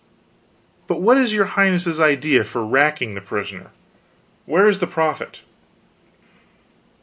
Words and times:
But 0.87 0.99
what 0.99 1.19
is 1.19 1.31
your 1.35 1.45
highness's 1.45 1.99
idea 1.99 2.43
for 2.43 2.65
racking 2.65 3.13
the 3.13 3.21
prisoner? 3.21 3.69
Where 4.47 4.67
is 4.67 4.79
the 4.79 4.87
profit?" 4.87 5.41